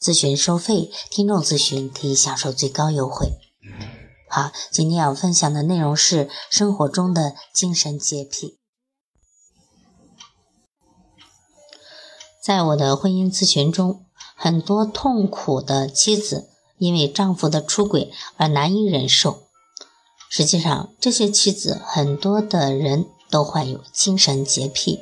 [0.00, 3.32] 咨询收费，听众咨询可以享受最高优惠。
[4.30, 8.58] 好，今天要分享的内容是生活中的精神洁癖。
[12.40, 19.48] 在我的婚姻咨询中，很多痛苦的妻子因为丈夫的出轨而难以忍受。
[20.30, 25.00] 实际上，这些妻子很多的人都患有精神洁癖。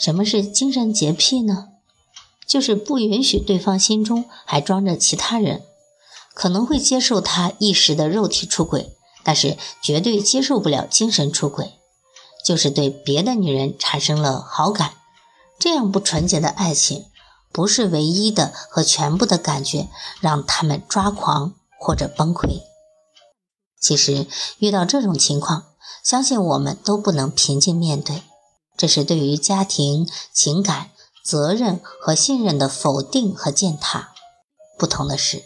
[0.00, 1.68] 什么是精神洁癖呢？
[2.46, 5.62] 就是不允许对方心中还装着其他人。
[6.34, 11.74] 可能会接受他一时的肉体出轨，但是绝对接受不了精神出轨，
[12.44, 14.94] 就是对别的女人产生了好感。
[15.60, 17.04] 这样不纯洁的爱情，
[17.52, 19.88] 不是唯一的和全部的感觉，
[20.20, 22.62] 让他们抓狂或者崩溃。
[23.80, 24.26] 其实
[24.58, 25.66] 遇到这种情况，
[26.02, 28.24] 相信我们都不能平静面对，
[28.76, 30.90] 这是对于家庭、情感、
[31.24, 34.12] 责任和信任的否定和践踏。
[34.78, 35.44] 不同的是。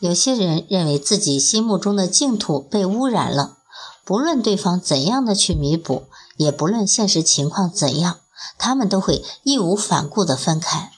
[0.00, 3.58] 有些人认为自己心目中的净土被污染了，
[4.04, 6.04] 不论对方怎样的去弥补，
[6.36, 8.20] 也不论现实情况怎样，
[8.56, 10.92] 他们都会义无反顾地分开，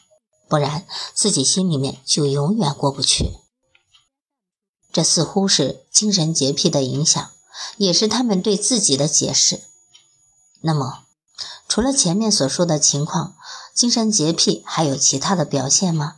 [0.50, 3.38] 不然自己心里面就永远过不去。
[4.92, 7.30] 这似乎是精神洁癖的影响，
[7.78, 9.62] 也是他们对自己的解释。
[10.60, 11.04] 那么，
[11.66, 13.34] 除了前面所说的情况，
[13.80, 16.16] 精神洁癖还有其他的表现吗？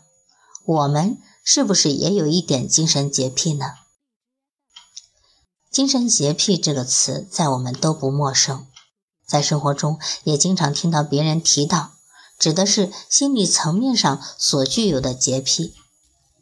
[0.64, 1.18] 我们。
[1.44, 3.66] 是不是也有一点精神洁癖呢？
[5.70, 8.66] 精神洁癖这个词在我们都不陌生，
[9.24, 11.92] 在生活中也经常听到别人提到，
[12.36, 15.74] 指的是心理层面上所具有的洁癖。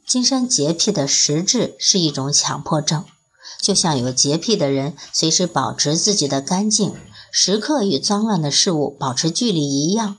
[0.07, 3.05] 精神洁癖的实质是一种强迫症，
[3.61, 6.95] 就像有洁癖的人随时保持自己的干净，
[7.31, 10.19] 时刻与脏乱的事物保持距离一样。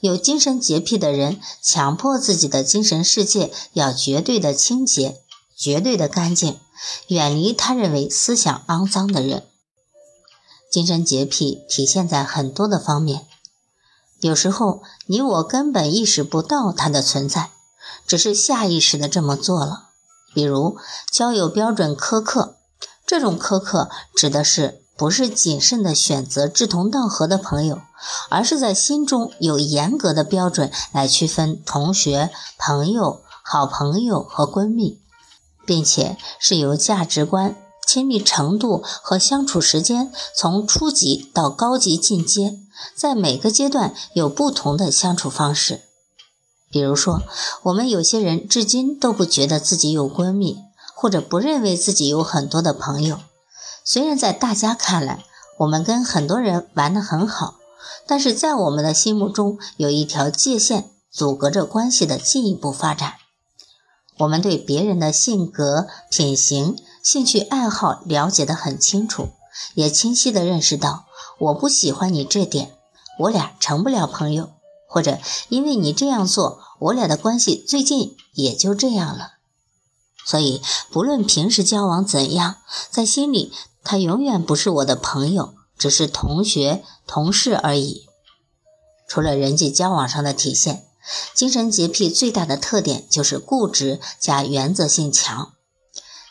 [0.00, 5.20] 有精神洁癖的人，强迫自己的精神世界要绝对的清洁、
[5.56, 6.58] 绝对的干净，
[7.08, 9.46] 远离他认为思想肮脏的人。
[10.70, 13.26] 精神洁癖体现在很多的方面，
[14.20, 17.50] 有时候你我根本意识不到它的存在，
[18.06, 19.90] 只是下意识的这么做了。
[20.34, 20.76] 比如
[21.10, 22.56] 交友标准苛刻，
[23.06, 24.83] 这种苛刻指的是。
[24.96, 27.80] 不是谨慎的选择志同道合的朋友，
[28.30, 35.00] 而是在心中有严格的标准来区分同学、朋友、好朋友和闺蜜，
[35.66, 37.56] 并且是由价值观、
[37.86, 42.58] 亲密程度和相处时间从初级到高级进阶，
[42.96, 45.82] 在每个阶段有不同的相处方式。
[46.70, 47.22] 比如说，
[47.64, 50.58] 我们有些人至今都不觉得自己有闺蜜，
[50.94, 53.18] 或者不认为自己有很多的朋友。
[53.86, 55.22] 虽然在大家看来，
[55.58, 57.56] 我们跟很多人玩得很好，
[58.06, 63.16] 但是在我们的心目中有一条界限，阻隔着关系的进一步发展。
[64.18, 69.28] 我们对别人的性格、品行、兴趣爱好了解得很清楚，
[69.74, 71.04] 也清晰地认识到，
[71.38, 72.72] 我不喜欢你这点，
[73.18, 74.52] 我俩成不了朋友，
[74.88, 75.18] 或者
[75.50, 79.32] 因为你这样做，我俩的关系最近也就这样了。
[80.24, 82.56] 所以，不论平时交往怎样，
[82.90, 83.52] 在心里。
[83.84, 88.06] 他永远不是我的朋友，只是同学、同事而已。
[89.06, 90.86] 除了人际交往上的体现，
[91.34, 95.52] 精神洁癖最大的特点就是固执加原则性强，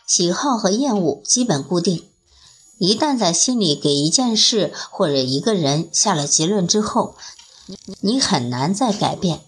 [0.08, 2.10] 喜好和厌恶基本固定。
[2.80, 7.16] 一旦在心里给一件事或者一个人下了结论之后，
[8.02, 9.42] 你很难再改变，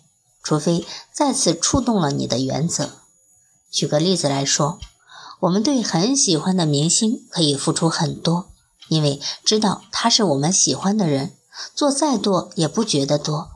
[0.44, 2.92] 除非再次触动了你的原则。
[3.72, 4.80] 举个例子来说。
[5.46, 8.48] 我们对很喜欢的明星可以付出很多，
[8.90, 11.36] 因为知道他是我们喜欢的人，
[11.76, 13.50] 做再多也不觉得多。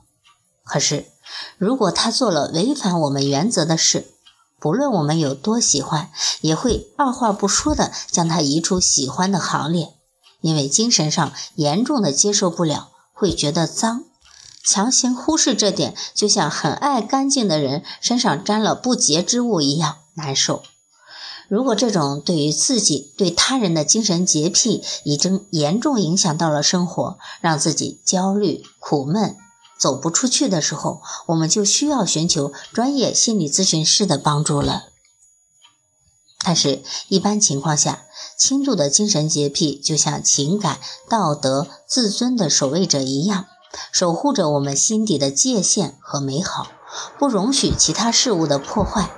[0.63, 1.07] 可是，
[1.57, 4.05] 如果他做了违反我们原则的事，
[4.59, 9.95] 不论我们有多喜欢，也会二话不说的将他移出喜欢的行列，
[10.41, 14.03] 因为精神上严重的接受不了，会觉得脏，
[14.63, 20.61] 强行忽视这点，就像很爱干净的人身上沾了不洁之物一样难受。
[21.49, 29.35] 如果这种对于自己、对他人的精神洁癖已经严重影响到了生活，让自己焦虑、苦闷、
[29.79, 34.83] 走不出去的时候，我们就需要寻求专业心理咨询师的帮助了。
[36.41, 38.03] 但是，一般情况下，
[38.37, 40.79] 轻度的精神洁癖就像情感、
[41.09, 43.45] 道德、自尊的守卫者一样，
[43.91, 46.67] 守护着我们心底的界限和美好，
[47.17, 49.09] 不容许其他事物的破坏。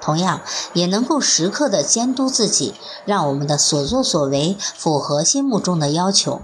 [0.00, 0.40] 同样，
[0.72, 2.74] 也能够时刻的监督自己，
[3.04, 6.40] 让我们的所作所为符合心目中的要求。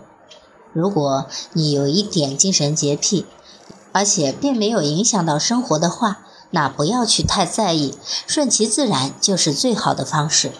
[0.72, 3.24] 如果你有一点精神洁癖，
[3.92, 6.18] 而且并没有影响到生活的话，
[6.50, 10.52] 那不要去太在意，顺其自然就是最好的方式。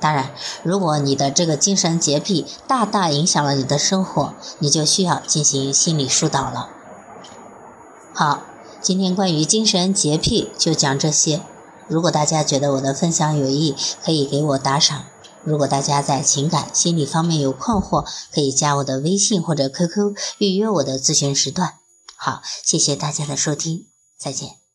[0.00, 0.32] 当然，
[0.64, 6.68] 如果你的这个精神洁癖大大影响了你的生活，你就需要进行心理疏导了。
[8.12, 8.42] 好，
[8.82, 11.40] 今天关于精神洁癖就讲这些。
[11.88, 13.74] 如果大家觉得我的分享有益，
[14.04, 15.04] 可以给我打赏。
[15.44, 18.04] 如果大家在情感、心理方面有困惑，
[18.34, 21.74] 可以加我的微信或者 QQ 预约我的咨询时段。
[22.16, 23.86] 好，谢谢大家的收听，
[24.18, 24.65] 再见。